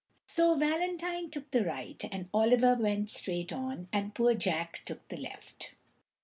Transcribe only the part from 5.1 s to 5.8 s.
left.